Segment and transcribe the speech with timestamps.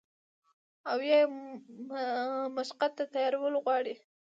[0.89, 1.27] او يا ئې
[2.55, 3.93] مشقت ته تيارول غواړي